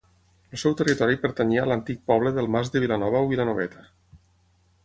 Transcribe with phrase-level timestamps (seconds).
[0.55, 3.87] El seu territori pertanyia a l'antic poble del Mas de Vilanova o Vilanoveta.